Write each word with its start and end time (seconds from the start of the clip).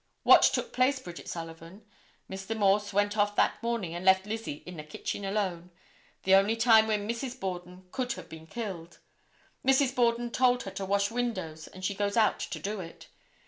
What 0.23 0.41
took 0.41 0.73
place, 0.73 0.97
Bridget 0.99 1.27
Sullivan? 1.29 1.85
Mr. 2.27 2.57
Morse 2.57 2.91
went 2.91 3.15
off 3.15 3.35
that 3.35 3.61
morning 3.61 3.93
and 3.93 4.03
left 4.03 4.25
Lizzie 4.25 4.63
in 4.65 4.77
the 4.77 4.83
kitchen 4.83 5.23
alone. 5.23 5.69
The 6.23 6.33
only 6.33 6.55
time 6.55 6.87
when 6.87 7.07
Mrs. 7.07 7.39
Borden 7.39 7.87
could 7.91 8.13
have 8.13 8.27
been 8.27 8.47
killed. 8.47 8.97
Mrs. 9.63 9.93
Borden 9.93 10.31
told 10.31 10.63
her 10.63 10.71
to 10.71 10.85
wash 10.85 11.11
windows 11.11 11.67
and 11.67 11.85
she 11.85 11.93
goes 11.93 12.17
out 12.17 12.39
to 12.39 12.57
do 12.57 12.79
it. 12.79 13.09